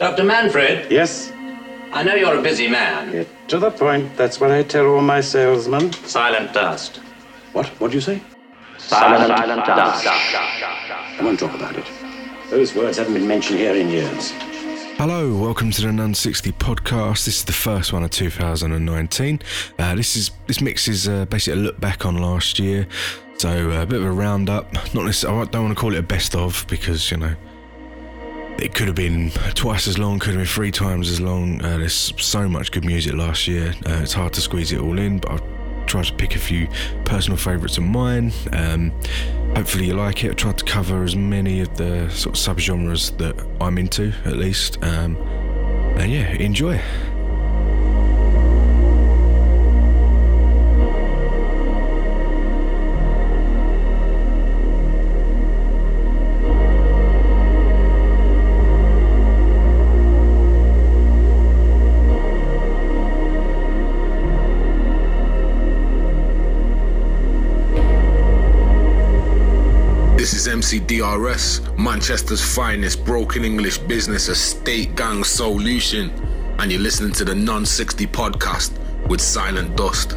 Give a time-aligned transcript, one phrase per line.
[0.00, 0.22] Dr.
[0.22, 1.32] Manfred, Yes?
[1.92, 3.10] I know you're a busy man.
[3.10, 4.16] Get to the point.
[4.16, 5.92] That's what I tell all my salesmen.
[5.92, 6.98] Silent dust.
[7.52, 7.66] What?
[7.80, 8.22] What do you say?
[8.76, 10.06] Silent, silent dust.
[10.06, 11.84] I won't talk about it.
[12.48, 14.30] Those words haven't been mentioned here in years.
[14.98, 17.24] Hello, welcome to the none60 podcast.
[17.24, 19.40] This is the first one of 2019.
[19.80, 22.86] Uh, this is this mix is uh, basically a look back on last year,
[23.38, 24.72] so uh, a bit of a roundup.
[24.94, 27.34] Not necessarily, I don't want to call it a best of because you know
[28.60, 31.62] it could have been twice as long, could have been three times as long.
[31.62, 33.74] Uh, there's so much good music last year.
[33.86, 36.68] Uh, it's hard to squeeze it all in, but I've tried to pick a few
[37.04, 38.32] personal favourites of mine.
[38.52, 38.92] Um,
[39.54, 40.30] hopefully you like it.
[40.30, 44.36] I tried to cover as many of the sort of subgenres that I'm into, at
[44.36, 44.82] least.
[44.82, 45.16] Um,
[45.96, 46.80] and yeah, enjoy.
[70.58, 76.10] MCDRS, Manchester's finest broken English business estate gang solution,
[76.58, 78.72] and you're listening to the none60 podcast
[79.08, 80.16] with Silent Dust.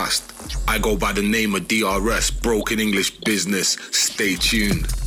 [0.00, 0.22] Podcast.
[0.68, 3.76] I go by the name of DRS, Broken English Business.
[3.90, 4.99] Stay tuned.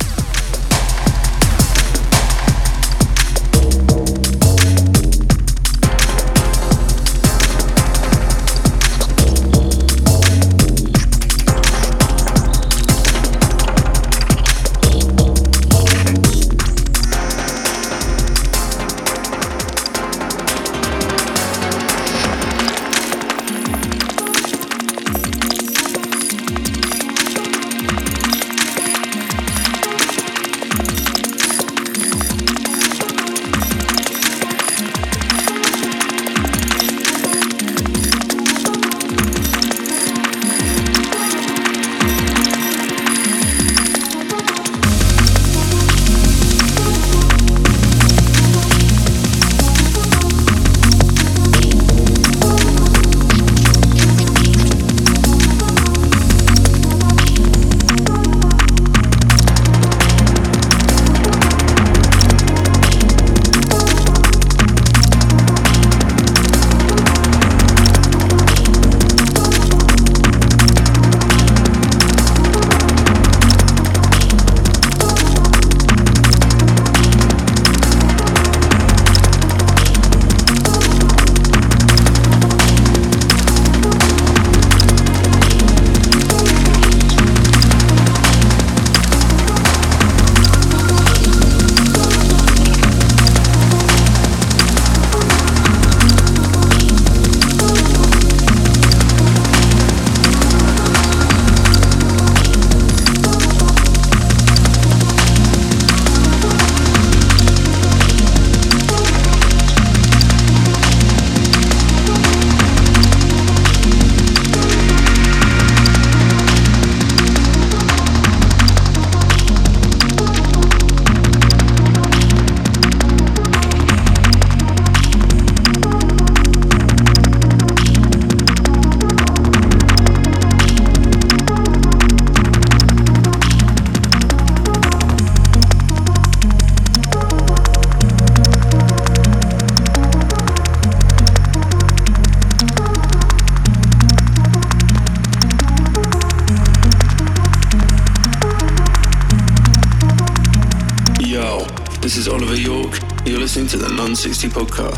[154.34, 154.93] Podcast.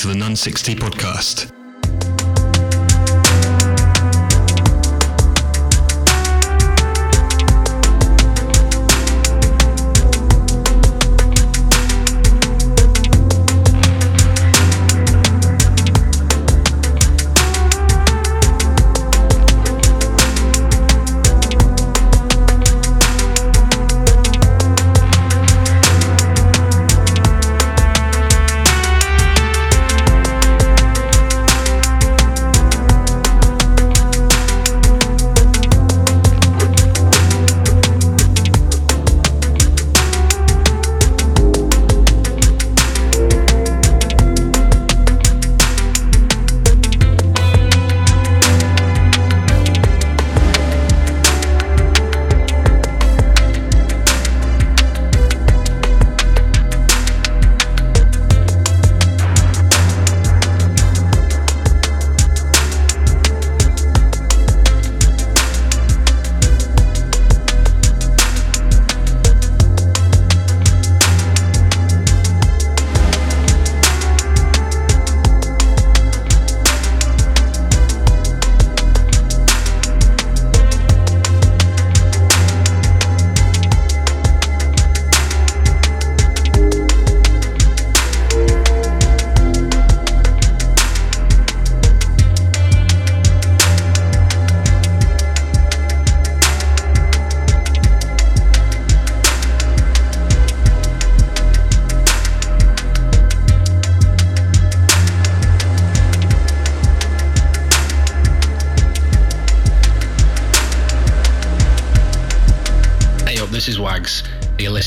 [0.00, 1.49] To the none60 podcast.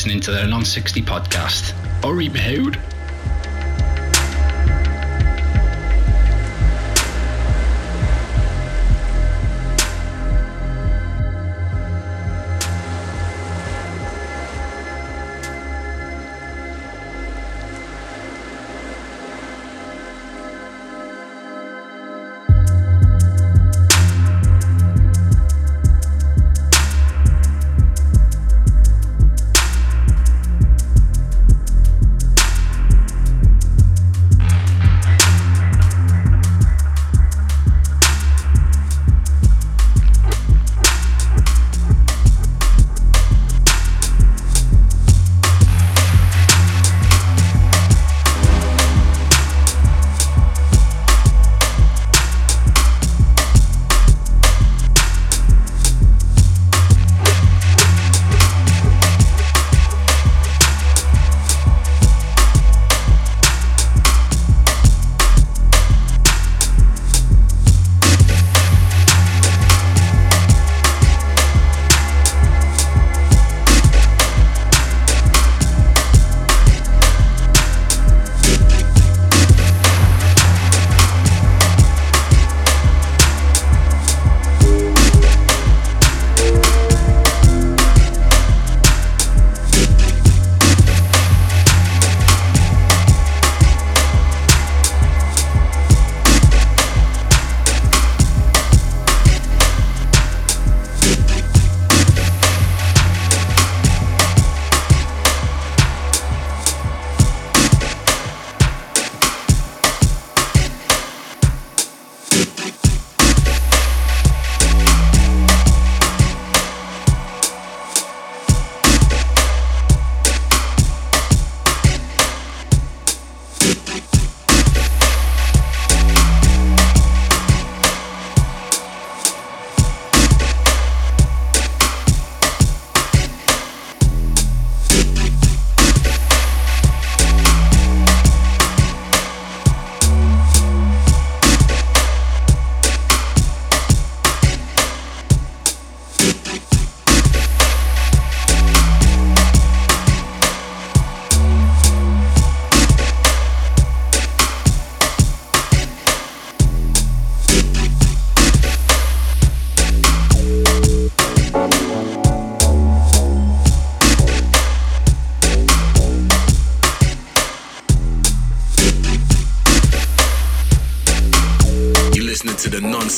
[0.04, 1.72] Listening to the none60 podcast.
[2.04, 2.93] Ori Behoud.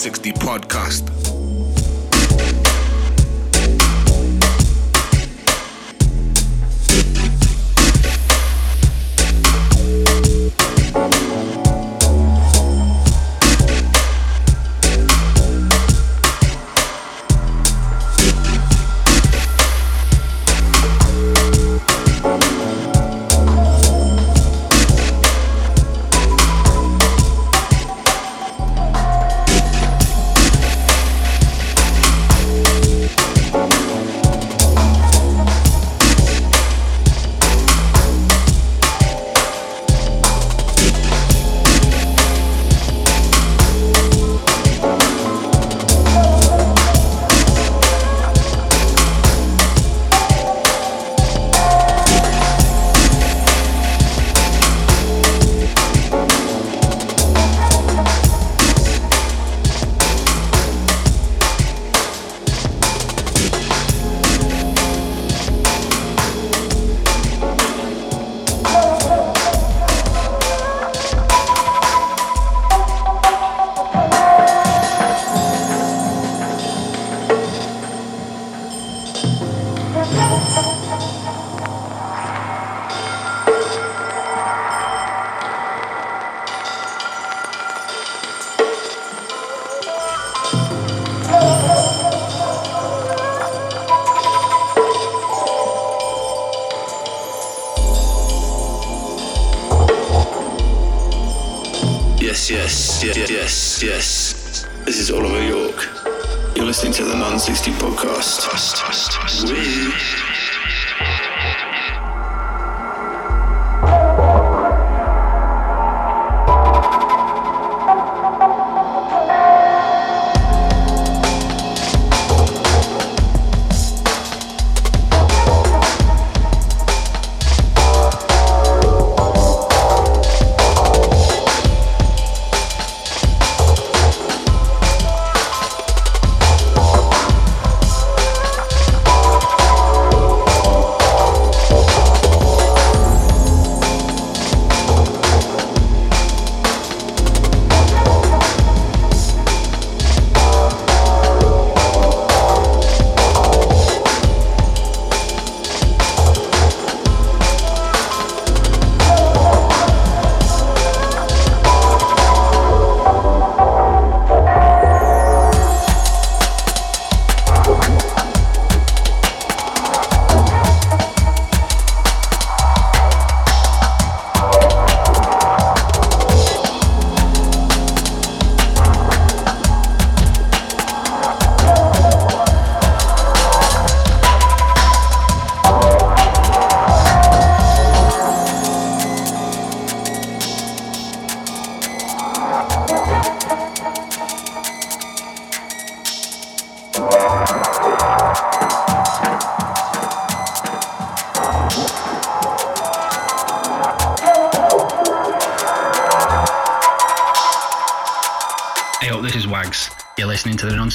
[0.06, 1.25] 360 podcast.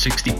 [0.01, 0.33] 60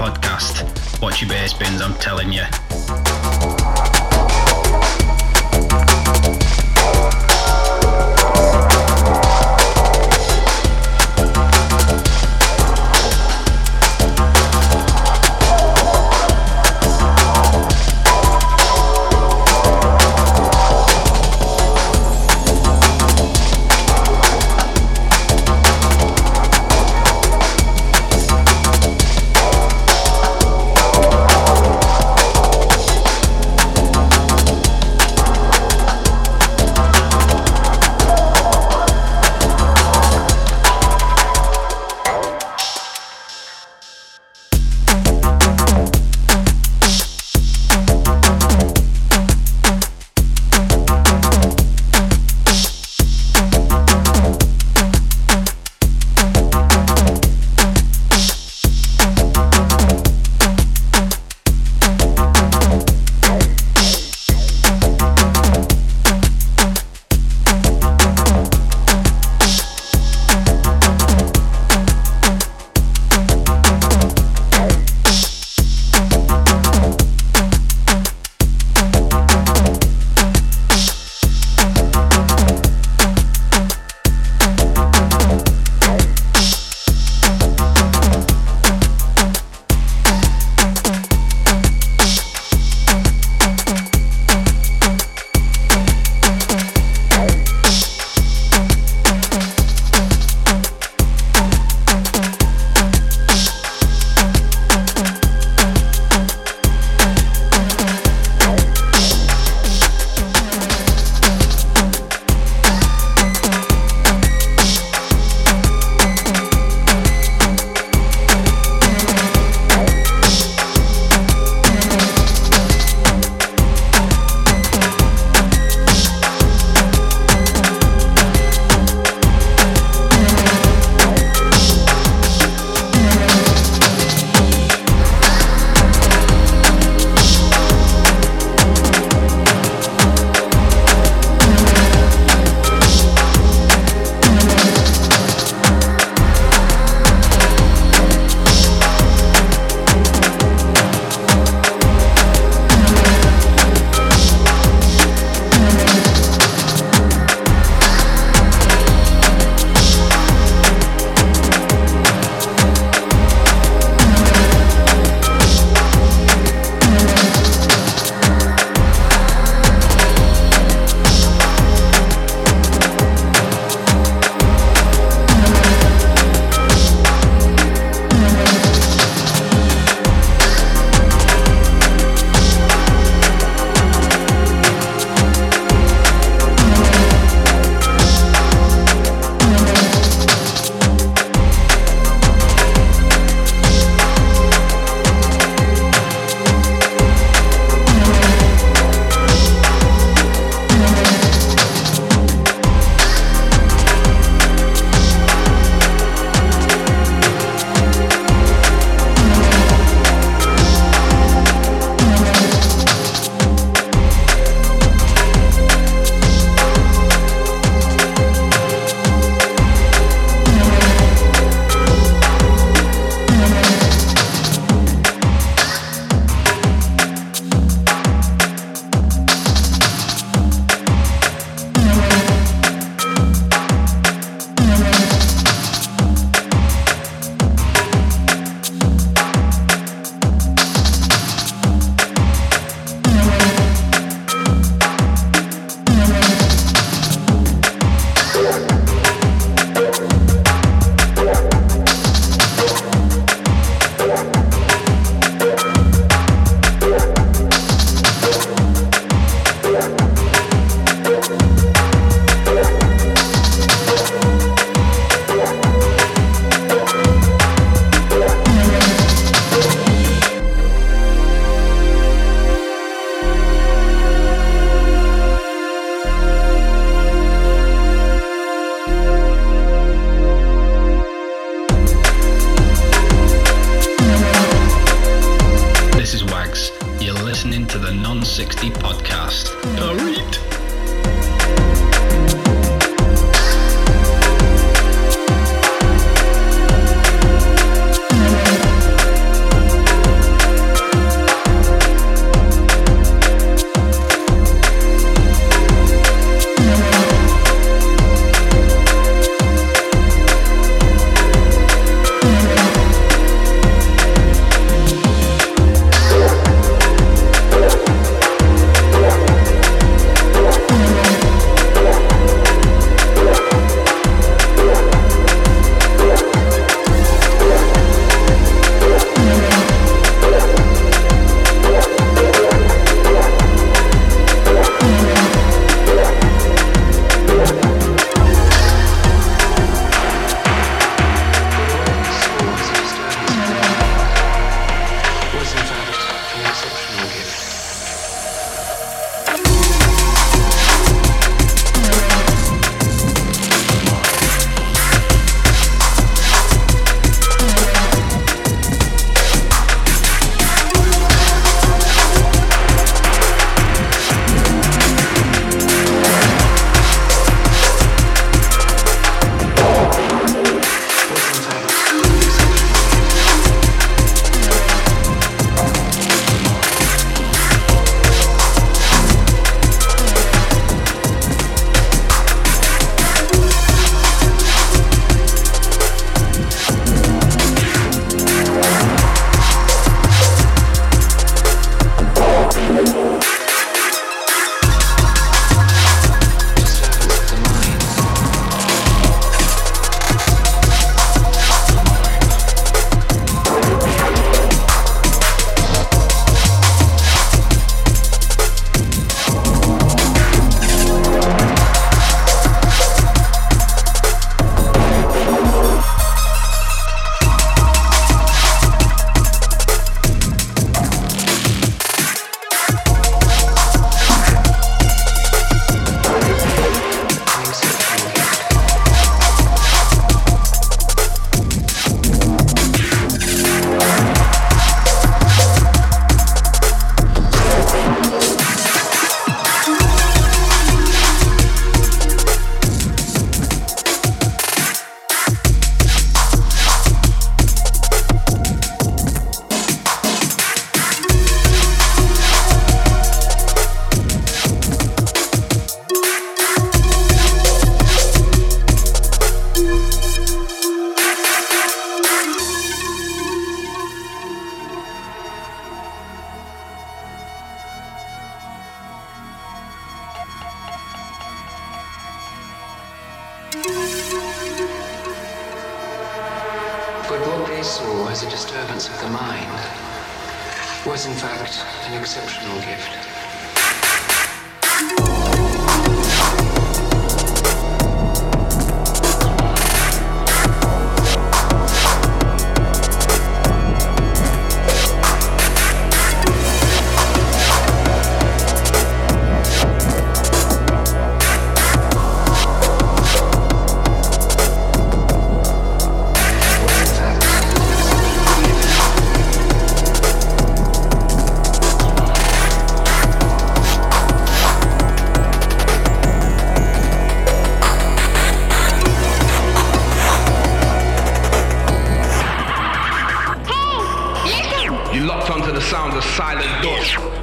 [525.61, 527.20] the sound of Silent Dust.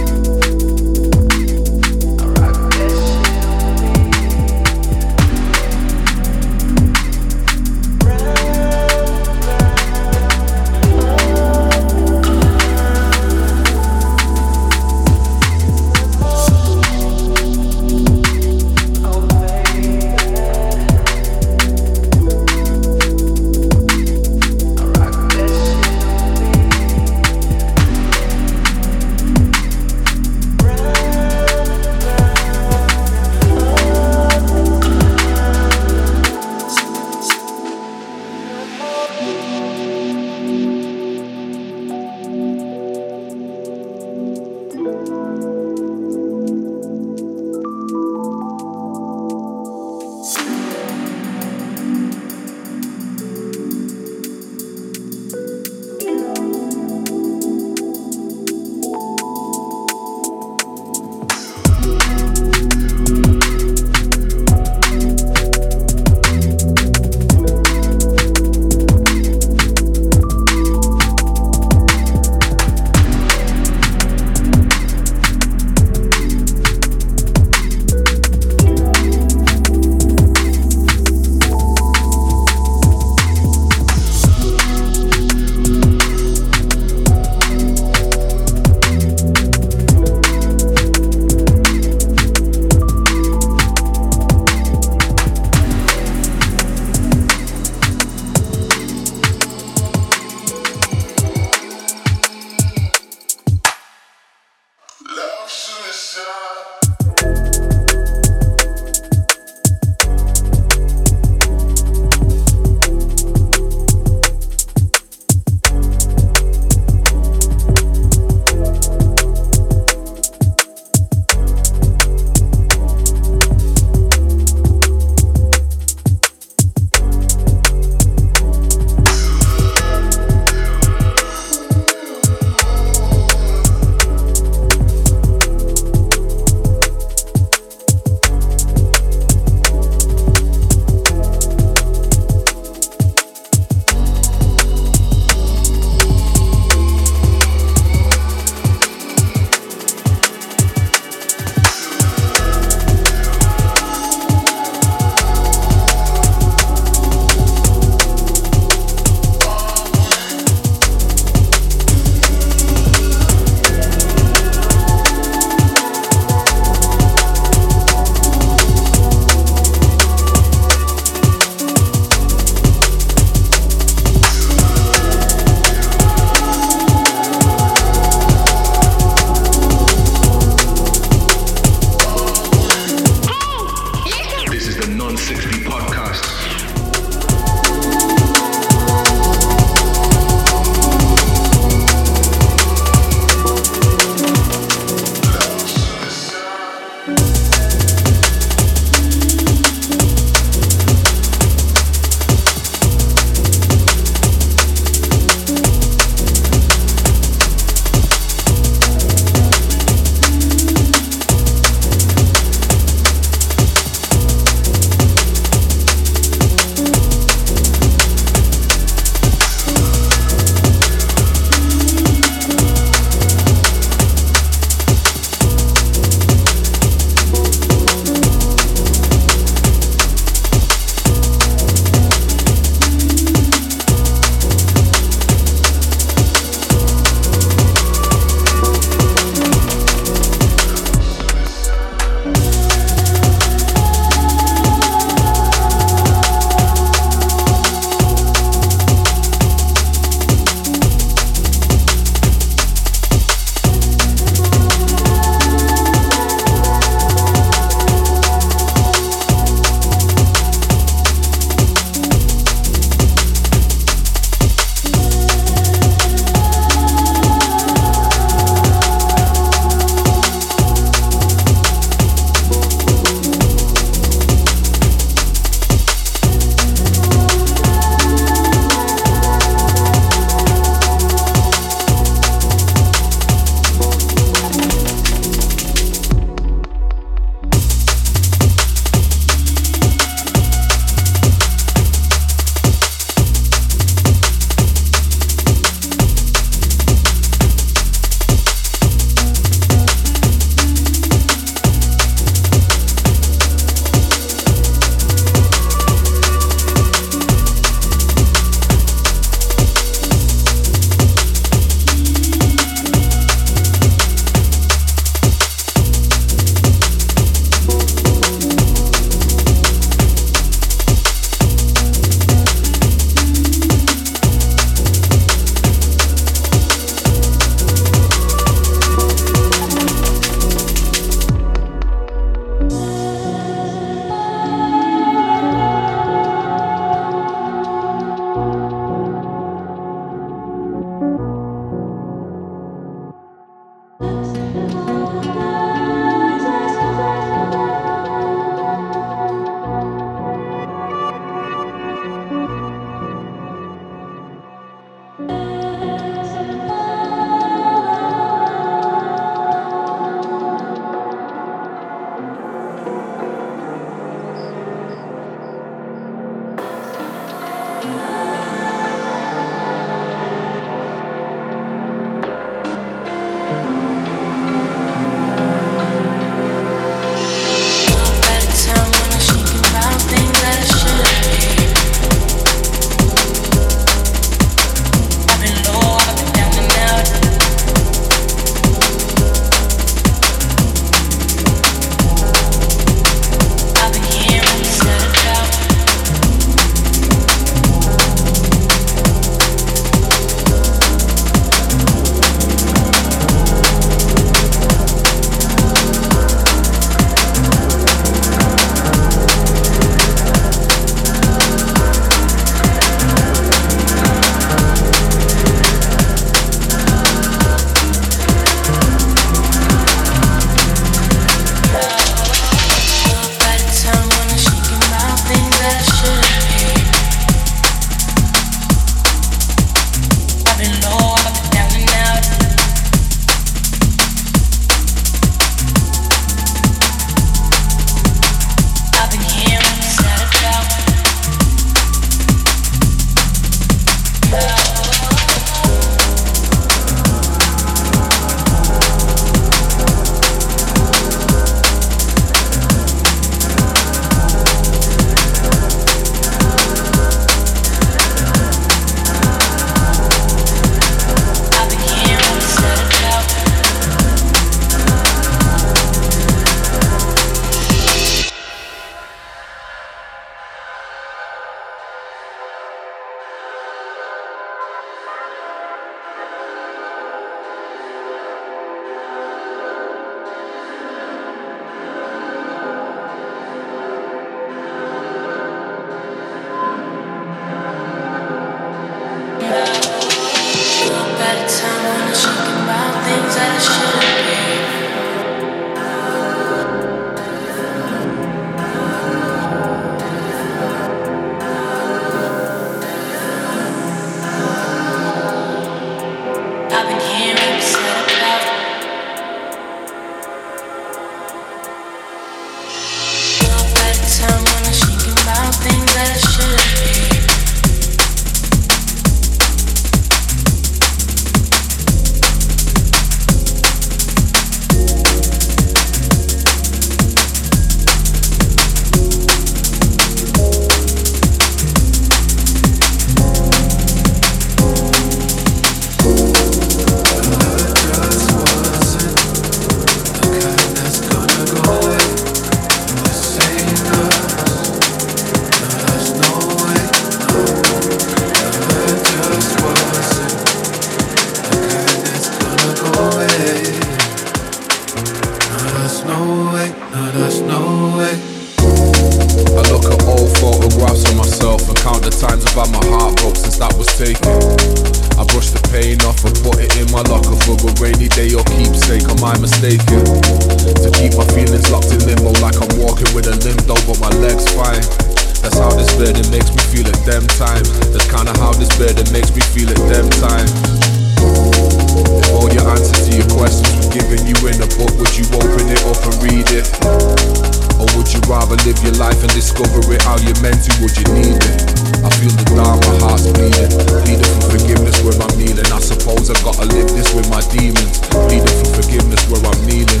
[589.44, 591.60] Discover it how you meant to, would you need it?
[592.00, 593.68] I feel the dark, my heart's bleeding.
[594.00, 595.68] Pleading for forgiveness where I'm kneeling.
[595.68, 598.00] I suppose I've gotta live this with my demons.
[598.24, 600.00] Pleading for forgiveness where I'm kneeling.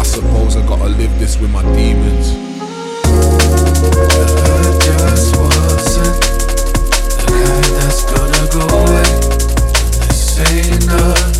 [0.00, 2.32] I suppose I gotta live this with my demons.
[4.80, 9.04] Just wasn't the kind that's gonna go away.
[10.08, 11.31] This ain't nothing.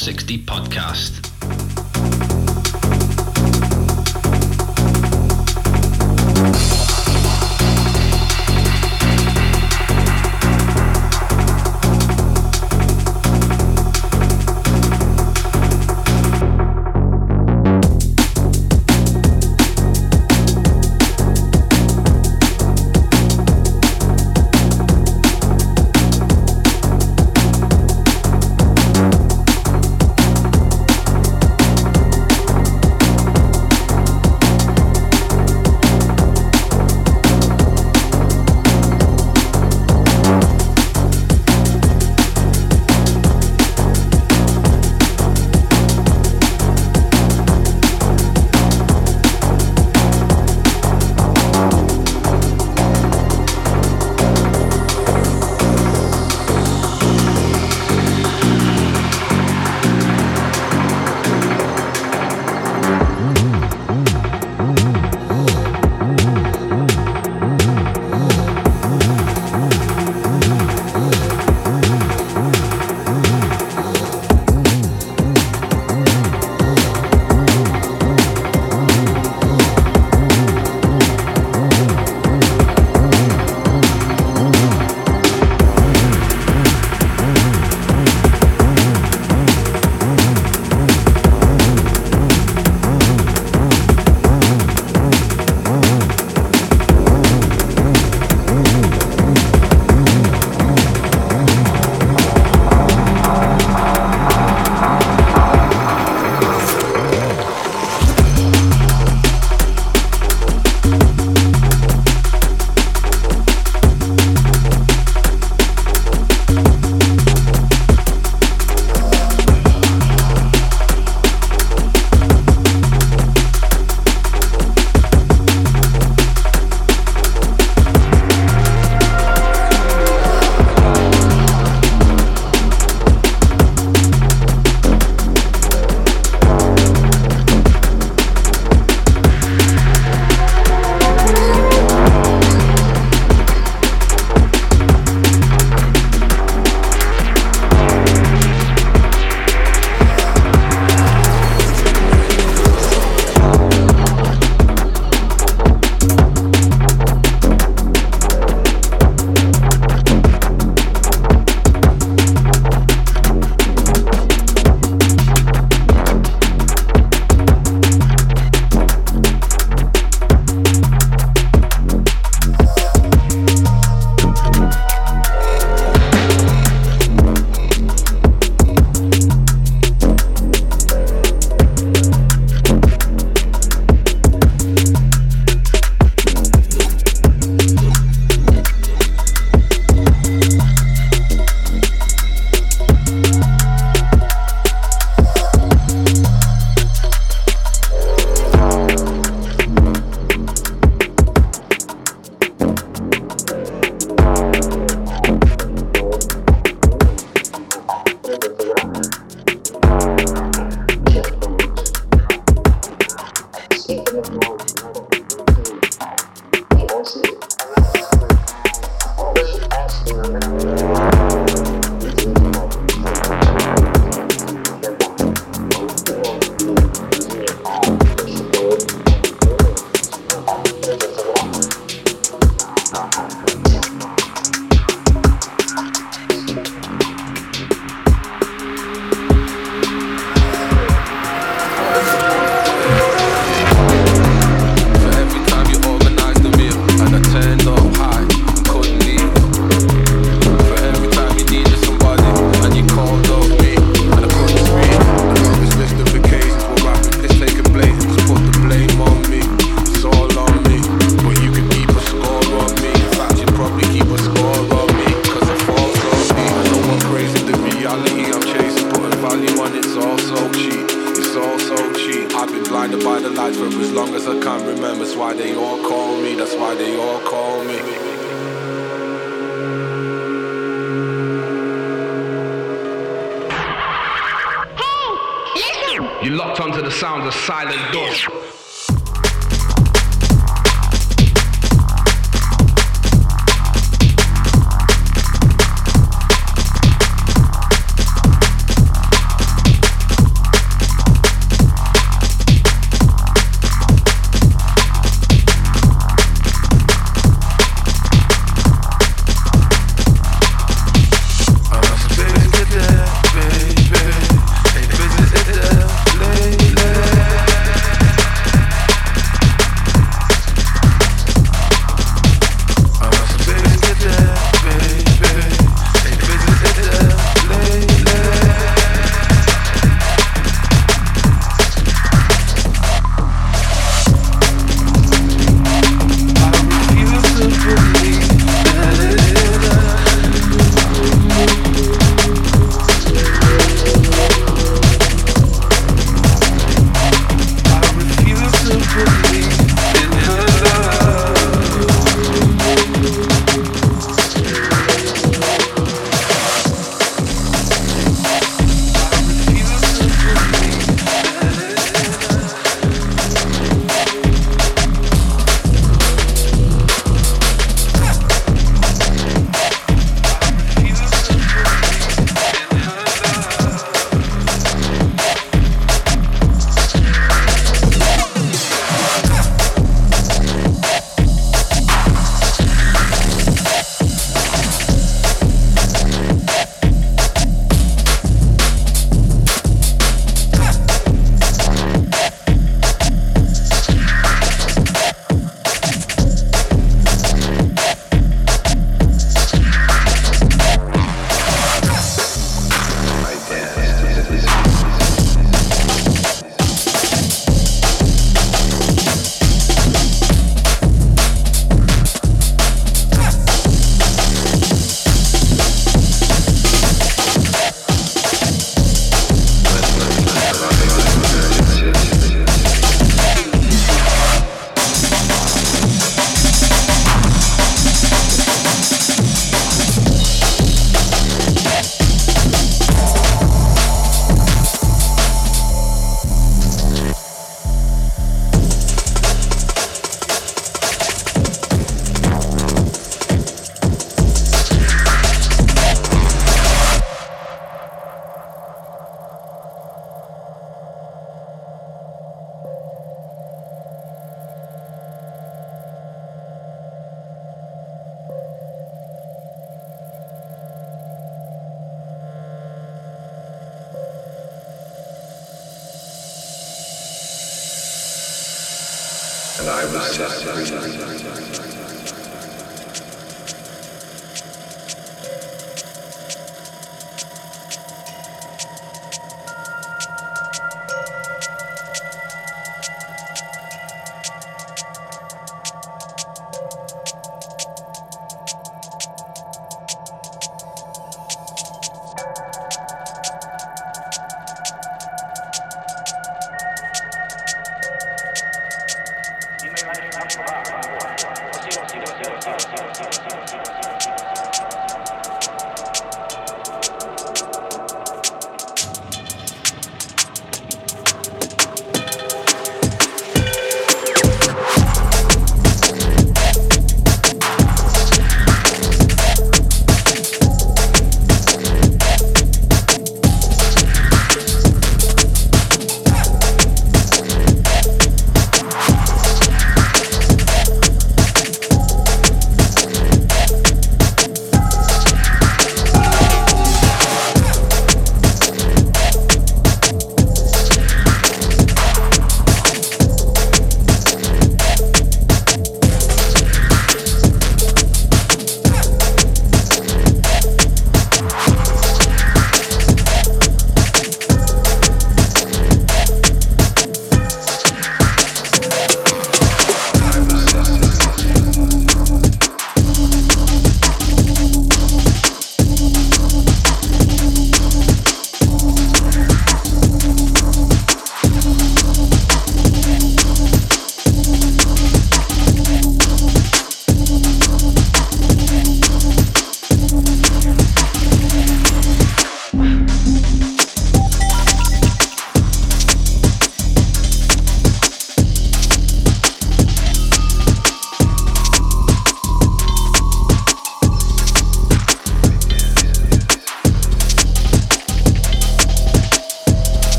[0.00, 0.39] 60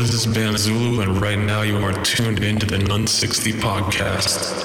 [0.00, 4.61] this is Ban Zulu, and right now you are tuned into the none60 podcast.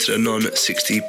[0.00, 0.99] And to the none60